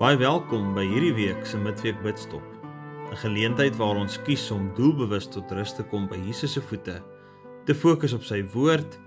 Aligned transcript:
Baie 0.00 0.16
welkom 0.16 0.72
by 0.74 0.82
hierdie 0.88 1.12
week 1.14 1.44
se 1.46 1.58
midweek 1.60 2.02
bidstop. 2.02 2.42
'n 3.10 3.16
Geleentheid 3.20 3.76
waar 3.76 4.00
ons 4.00 4.18
kies 4.26 4.50
om 4.50 4.72
doelbewus 4.74 5.28
tot 5.30 5.52
rus 5.52 5.74
te 5.76 5.82
kom 5.82 6.08
by 6.08 6.16
Jesus 6.16 6.52
se 6.52 6.60
voete, 6.60 7.02
te 7.64 7.74
fokus 7.74 8.12
op 8.12 8.22
sy 8.22 8.42
woord, 8.54 8.98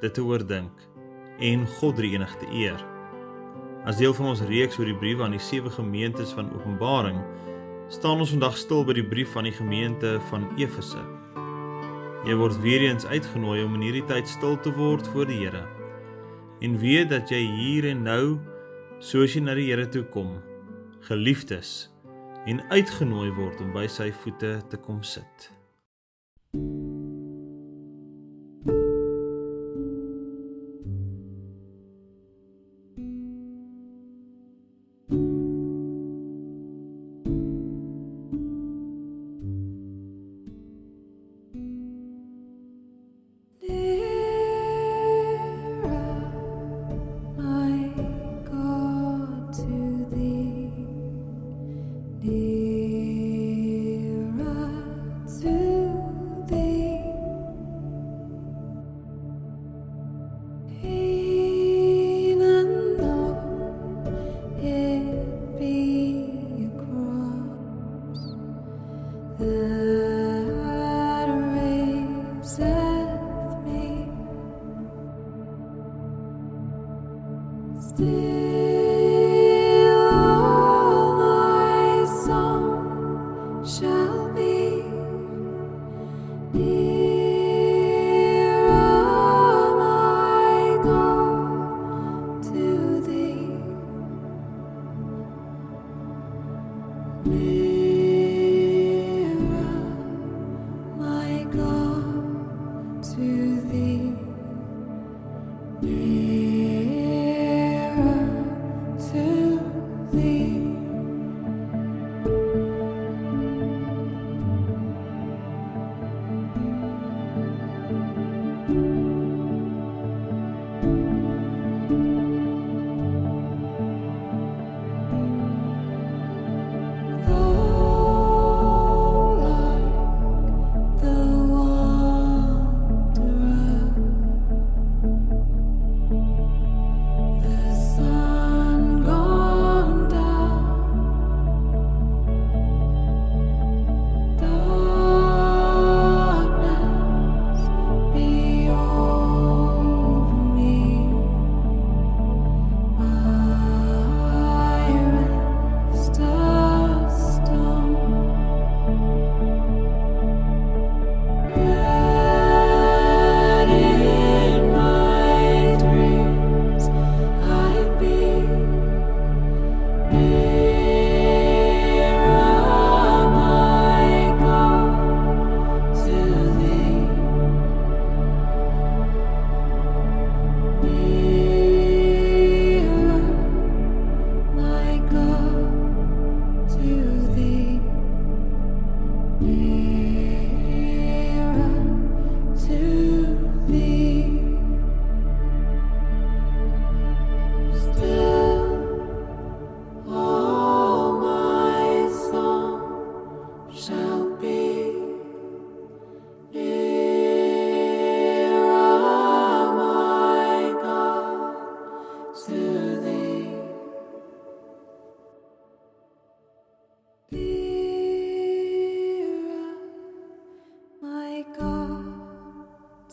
dit 0.00 0.14
te 0.14 0.20
oordink 0.20 0.72
en 1.38 1.66
God 1.66 1.96
drie 1.96 2.12
enig 2.12 2.36
te 2.36 2.46
eer. 2.52 2.84
As 3.84 3.96
deel 3.96 4.12
van 4.14 4.26
ons 4.26 4.42
reeks 4.42 4.78
oor 4.78 4.84
die 4.84 4.98
brief 4.98 5.20
aan 5.20 5.30
die 5.30 5.40
sewe 5.40 5.70
gemeentes 5.70 6.32
van 6.32 6.52
Openbaring, 6.52 7.22
staan 7.92 8.22
ons 8.24 8.30
vandag 8.32 8.56
stil 8.56 8.86
by 8.88 8.94
die 8.96 9.04
brief 9.04 9.34
aan 9.36 9.44
die 9.44 9.52
gemeente 9.52 10.14
van 10.30 10.46
Efese. 10.56 11.02
Jy 12.24 12.36
word 12.40 12.56
weer 12.64 12.86
eens 12.86 13.04
uitgenooi 13.04 13.60
om 13.66 13.74
in 13.76 13.84
hierdie 13.84 14.04
tyd 14.08 14.30
stil 14.30 14.56
te 14.64 14.72
word 14.78 15.08
voor 15.12 15.28
die 15.28 15.42
Here. 15.42 15.66
En 16.64 16.78
weet 16.80 17.10
dat 17.12 17.28
jy 17.28 17.42
hier 17.58 17.90
en 17.90 18.04
nou 18.06 18.38
soos 19.02 19.36
jy 19.36 19.42
na 19.44 19.58
die 19.58 19.68
Here 19.68 19.84
toe 19.92 20.06
kom, 20.14 20.38
geliefdes, 21.04 21.90
en 22.48 22.62
uitgenooi 22.72 23.28
word 23.36 23.60
om 23.60 23.74
by 23.76 23.84
sy 23.90 24.08
voete 24.22 24.54
te 24.72 24.80
kom 24.80 25.02
sit. 25.04 25.50
still 77.94 78.31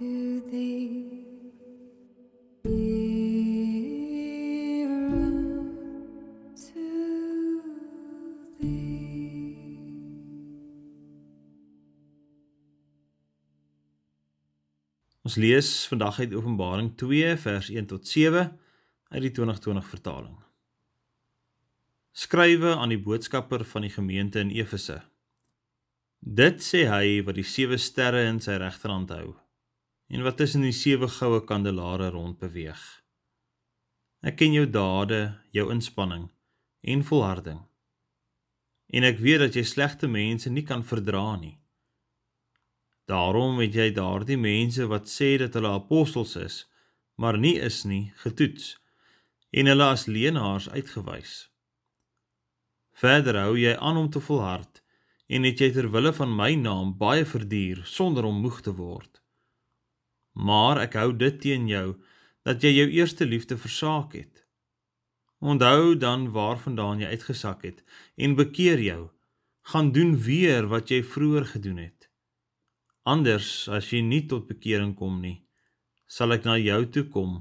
Ons 0.00 0.08
lees 15.36 15.86
vandag 15.86 16.20
uit 16.20 16.34
Openbaring 16.34 16.96
2 16.96 17.36
vers 17.36 17.68
1 17.68 17.86
tot 17.86 18.08
7 18.08 18.58
uit 19.08 19.22
die 19.22 19.30
2020 19.30 19.84
vertaling. 19.84 20.36
Skrywe 22.12 22.76
aan 22.76 22.88
die 22.88 22.98
boodskapper 22.98 23.64
van 23.64 23.82
die 23.84 23.92
gemeente 23.92 24.40
in 24.40 24.48
Efese. 24.48 25.02
Dit 26.20 26.64
sê 26.64 26.88
hy 26.88 27.20
wat 27.28 27.36
die 27.36 27.44
sewe 27.44 27.76
sterre 27.76 28.24
in 28.32 28.40
sy 28.40 28.56
regterhand 28.64 29.12
hou 29.12 29.36
en 30.10 30.24
wat 30.26 30.36
tussen 30.40 30.66
die 30.66 30.74
sewe 30.74 31.08
goue 31.08 31.44
kandelare 31.46 32.10
rond 32.10 32.38
beweeg. 32.42 32.82
Ek 34.26 34.36
ken 34.42 34.52
jou 34.52 34.66
dade, 34.66 35.20
jou 35.54 35.70
inspanning 35.72 36.26
en 36.82 37.04
volharding. 37.06 37.62
En 38.90 39.06
ek 39.06 39.22
weet 39.22 39.44
dat 39.44 39.56
jy 39.56 39.64
slegte 39.64 40.10
mense 40.10 40.50
nie 40.50 40.66
kan 40.66 40.82
verdra 40.84 41.38
nie. 41.38 41.56
Daarom 43.10 43.62
het 43.62 43.74
jy 43.74 43.88
daardie 43.94 44.38
mense 44.38 44.86
wat 44.90 45.08
sê 45.10 45.36
dat 45.38 45.54
hulle 45.56 45.72
apostels 45.78 46.36
is, 46.36 46.58
maar 47.16 47.38
nie 47.38 47.56
is 47.58 47.84
nie, 47.86 48.10
getoets 48.22 48.76
en 49.50 49.66
hulle 49.66 49.86
as 49.92 50.06
leenaars 50.06 50.68
uitgewys. 50.70 51.48
Verder 53.00 53.38
hou 53.40 53.56
jy 53.58 53.72
aan 53.74 53.98
om 53.98 54.10
te 54.10 54.22
volhard 54.22 54.82
en 55.30 55.46
het 55.46 55.62
jy 55.62 55.70
ter 55.74 55.88
wille 55.94 56.12
van 56.14 56.30
my 56.36 56.52
naam 56.58 56.92
baie 56.98 57.24
verduur 57.26 57.82
sonder 57.86 58.26
om 58.28 58.38
moeg 58.44 58.60
te 58.66 58.74
word. 58.74 59.20
Maar 60.32 60.80
ek 60.86 60.96
hou 61.00 61.10
dit 61.16 61.40
teen 61.40 61.68
jou 61.68 61.96
dat 62.46 62.62
jy 62.64 62.72
jou 62.74 62.86
eerste 62.96 63.26
liefde 63.26 63.58
versaak 63.58 64.14
het. 64.14 64.44
Onthou 65.40 65.96
dan 65.96 66.30
waarvandaan 66.36 67.00
jy 67.00 67.10
uitgesak 67.16 67.64
het 67.64 67.84
en 68.16 68.36
bekeer 68.36 68.80
jou. 68.80 69.10
Gaan 69.72 69.92
doen 69.92 70.16
weer 70.16 70.66
wat 70.68 70.90
jy 70.90 71.02
vroeër 71.04 71.46
gedoen 71.54 71.78
het. 71.84 72.08
Anders 73.02 73.68
as 73.68 73.90
jy 73.92 74.00
nie 74.04 74.26
tot 74.28 74.48
bekering 74.48 74.94
kom 74.96 75.20
nie, 75.20 75.44
sal 76.06 76.32
ek 76.36 76.44
na 76.44 76.56
jou 76.60 76.82
toe 76.86 77.06
kom 77.08 77.38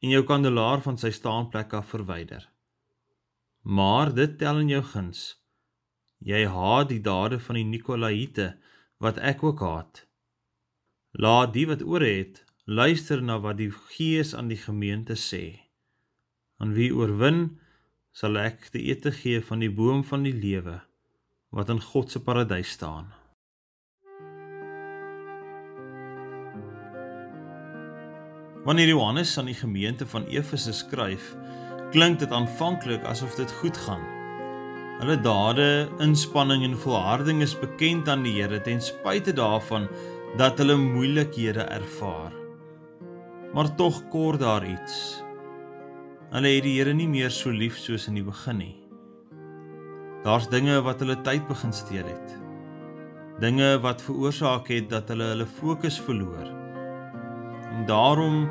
en 0.00 0.14
jou 0.14 0.22
kandelaar 0.26 0.80
van 0.82 0.98
sy 0.98 1.10
staanplek 1.14 1.74
af 1.76 1.92
verwyder. 1.94 2.46
Maar 3.62 4.14
dit 4.14 4.38
tel 4.38 4.62
in 4.64 4.72
jou 4.72 4.82
guns 4.94 5.40
Jy 6.20 6.44
haat 6.52 6.90
die 6.90 7.00
dade 7.00 7.38
van 7.40 7.56
die 7.56 7.64
Nikolaïte 7.64 8.50
wat 9.00 9.18
ek 9.24 9.42
ook 9.44 9.62
haat. 9.64 10.02
Laat 11.12 11.56
die 11.56 11.66
wat 11.66 11.82
oor 11.82 12.04
het 12.06 12.44
luister 12.70 13.22
na 13.22 13.40
wat 13.42 13.56
die 13.58 13.72
Gees 13.90 14.30
aan 14.34 14.46
die 14.46 14.60
gemeente 14.60 15.16
sê. 15.18 15.58
Aan 16.62 16.70
wie 16.76 16.92
oorwin, 16.94 17.58
sal 18.14 18.38
ek 18.38 18.68
die 18.70 18.84
ete 18.92 19.10
gee 19.10 19.40
van 19.42 19.58
die 19.58 19.72
boom 19.74 20.04
van 20.06 20.22
die 20.22 20.34
lewe 20.34 20.78
wat 21.50 21.70
in 21.74 21.80
God 21.82 22.12
se 22.14 22.22
paradys 22.22 22.70
staan. 22.76 23.08
Wanneer 28.62 28.92
Johannes 28.92 29.34
aan 29.38 29.50
die 29.50 29.58
gemeente 29.58 30.06
van 30.06 30.28
Efese 30.30 30.72
skryf, 30.72 31.34
klink 31.90 32.20
dit 32.22 32.30
aanvanklik 32.30 33.02
asof 33.02 33.34
dit 33.34 33.50
goed 33.58 33.76
gaan. 33.88 34.06
Hulle 35.00 35.16
dade, 35.24 35.88
inspanning 35.98 36.62
en 36.62 36.78
volharding 36.78 37.42
is 37.42 37.58
bekend 37.58 38.08
aan 38.08 38.22
die 38.22 38.36
Here 38.36 38.60
ten 38.62 38.78
spyte 38.84 39.32
daarvan 39.34 39.88
dat 40.38 40.58
hulle 40.58 40.76
moeilikhede 40.76 41.60
ervaar. 41.60 42.32
Maar 43.54 43.74
tog 43.74 44.02
kort 44.08 44.40
daar 44.40 44.66
iets. 44.66 45.22
Hulle 46.30 46.54
het 46.54 46.62
die 46.62 46.76
Here 46.78 46.94
nie 46.94 47.08
meer 47.08 47.30
so 47.30 47.50
lief 47.50 47.78
soos 47.78 48.06
in 48.06 48.20
die 48.20 48.26
begin 48.26 48.60
nie. 48.62 48.76
Daar's 50.22 50.48
dinge 50.52 50.80
wat 50.86 51.00
hulle 51.02 51.18
tyd 51.26 51.46
begin 51.48 51.72
steel 51.72 52.06
het. 52.06 52.36
Dinge 53.40 53.78
wat 53.82 54.02
veroorsaak 54.02 54.68
het 54.68 54.90
dat 54.90 55.08
hulle 55.08 55.32
hulle 55.32 55.46
fokus 55.46 55.98
verloor. 56.00 56.52
En 57.72 57.86
daarom 57.86 58.44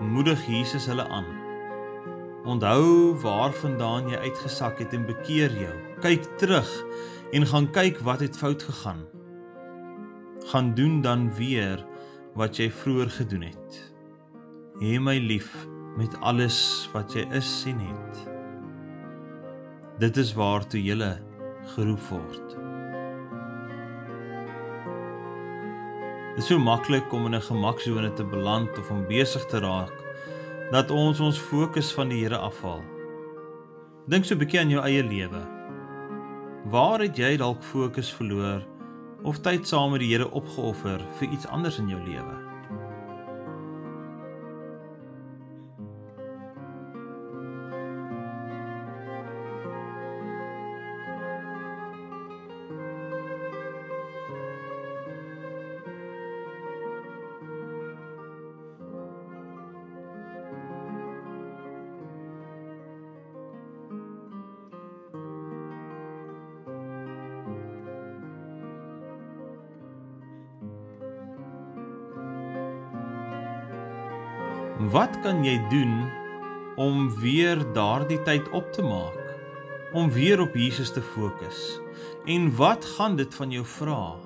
moedig 0.00 0.46
Jesus 0.46 0.86
hulle 0.86 1.08
aan 1.08 1.36
Onthou 2.46 3.16
waarvandaan 3.18 4.06
jy 4.08 4.18
uitgesak 4.22 4.78
het 4.78 4.92
en 4.94 5.06
bekeer 5.06 5.50
jou. 5.58 5.72
Kyk 6.00 6.28
terug 6.38 6.70
en 7.34 7.46
gaan 7.46 7.66
kyk 7.74 7.98
wat 8.06 8.22
het 8.22 8.38
fout 8.38 8.62
gegaan. 8.62 9.02
Gaan 10.46 10.74
doen 10.74 11.00
dan 11.02 11.34
weer 11.34 11.80
wat 12.38 12.56
jy 12.56 12.68
vroeër 12.70 13.10
gedoen 13.10 13.48
het. 13.48 13.78
Hê 14.78 15.00
my 15.02 15.16
lief 15.18 15.48
met 15.96 16.12
alles 16.20 16.58
wat 16.92 17.16
jy 17.16 17.24
is 17.34 17.64
en 17.66 17.80
het. 17.82 18.20
Dit 19.98 20.20
is 20.22 20.34
waartoe 20.36 20.82
jy 20.84 21.10
geroep 21.74 22.02
word. 22.12 22.54
Dit 26.36 26.44
is 26.44 26.50
so 26.52 26.60
maklik 26.60 27.12
om 27.12 27.26
in 27.26 27.34
'n 27.34 27.48
gemaksone 27.48 28.12
te 28.12 28.24
beland 28.24 28.78
of 28.78 28.90
om 28.90 29.06
besig 29.08 29.44
te 29.46 29.58
raak 29.58 29.94
dat 30.70 30.90
ons 30.90 31.20
ons 31.20 31.38
fokus 31.38 31.92
van 31.92 32.08
die 32.08 32.22
Here 32.22 32.36
afhaal. 32.36 32.84
Dink 34.06 34.24
so 34.24 34.34
'n 34.34 34.38
bietjie 34.38 34.60
aan 34.60 34.70
jou 34.70 34.82
eie 34.84 35.02
lewe. 35.02 35.42
Waar 36.70 37.00
het 37.00 37.16
jy 37.16 37.36
dalk 37.36 37.62
fokus 37.62 38.12
verloor 38.12 38.75
of 39.22 39.40
tyd 39.40 39.68
saam 39.68 39.90
met 39.94 40.04
die 40.04 40.12
Here 40.12 40.30
opgeoffer 40.30 41.02
vir 41.18 41.32
iets 41.32 41.46
anders 41.46 41.78
in 41.78 41.88
jou 41.88 42.02
lewe? 42.02 42.45
Wat 74.76 75.20
kan 75.24 75.38
jy 75.40 75.56
doen 75.72 76.04
om 76.76 77.06
weer 77.16 77.56
daardie 77.72 78.18
tyd 78.28 78.44
op 78.52 78.66
te 78.76 78.82
maak? 78.84 79.16
Om 79.96 80.10
weer 80.12 80.40
op 80.40 80.52
Jesus 80.52 80.92
te 80.92 81.00
fokus? 81.00 81.80
En 82.28 82.50
wat 82.56 82.84
gaan 82.84 83.16
dit 83.16 83.34
van 83.34 83.50
jou 83.50 83.64
vra? 83.64 84.25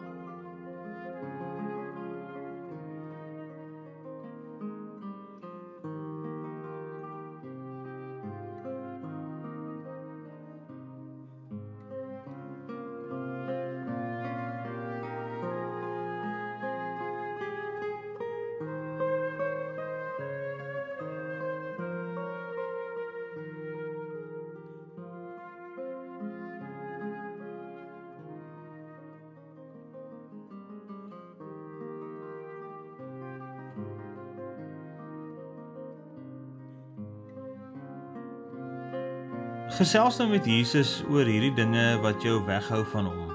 Gesels 39.71 40.17
nou 40.19 40.27
met 40.33 40.47
Jesus 40.51 40.97
oor 41.07 41.29
hierdie 41.31 41.53
dinge 41.55 41.85
wat 42.03 42.25
jou 42.27 42.41
weghou 42.43 42.81
van 42.91 43.07
hom. 43.07 43.29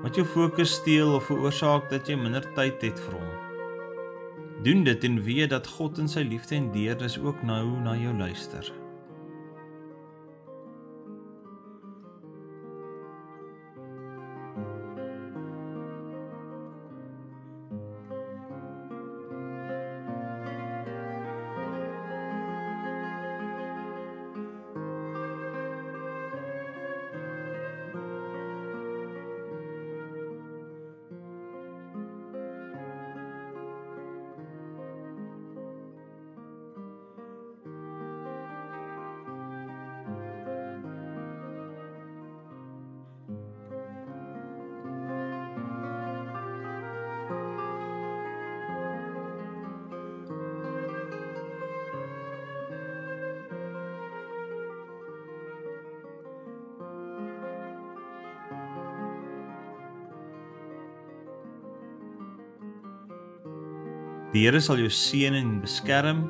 Wat 0.00 0.16
jou 0.16 0.24
fokus 0.24 0.72
steel 0.78 1.12
of 1.18 1.26
veroorsaak 1.28 1.90
dat 1.90 2.08
jy 2.08 2.16
minder 2.16 2.46
tyd 2.56 2.80
het 2.80 3.02
vir 3.04 3.18
hom. 3.18 3.34
Doen 4.64 4.86
dit 4.88 5.04
en 5.04 5.20
weet 5.26 5.52
dat 5.52 5.68
God 5.68 6.00
in 6.00 6.08
sy 6.08 6.24
liefde 6.24 6.56
en 6.56 6.70
deernis 6.72 7.18
ook 7.20 7.44
nou 7.44 7.66
na 7.84 7.92
jou 8.00 8.16
luister. 8.16 8.72
Die 64.30 64.44
Here 64.44 64.60
sal 64.62 64.78
jou 64.78 64.90
seën 64.94 65.34
en 65.34 65.56
beskerm. 65.58 66.20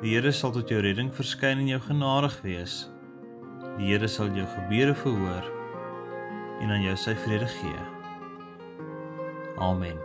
Die 0.00 0.16
Here 0.16 0.32
sal 0.34 0.50
tot 0.56 0.70
jou 0.72 0.80
redding 0.82 1.12
verskyn 1.14 1.60
en 1.62 1.68
jou 1.70 1.78
genadig 1.86 2.34
wees. 2.42 2.74
Die 3.76 3.92
Here 3.92 4.10
sal 4.10 4.34
jou 4.34 4.46
gebede 4.56 4.96
verhoor 4.98 5.46
en 6.58 6.74
aan 6.74 6.82
jou 6.82 6.96
sy 6.98 7.14
vrede 7.22 7.46
gee. 7.60 7.86
Amen. 9.62 10.03